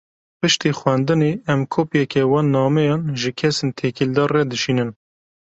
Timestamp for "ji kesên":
3.21-3.69